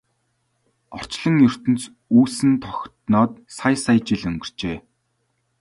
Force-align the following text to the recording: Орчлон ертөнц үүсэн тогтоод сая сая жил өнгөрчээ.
Орчлон 0.97 1.35
ертөнц 1.47 1.81
үүсэн 2.17 2.51
тогтоод 2.63 3.31
сая 3.57 3.75
сая 3.83 3.99
жил 4.07 4.21
өнгөрчээ. 4.29 4.77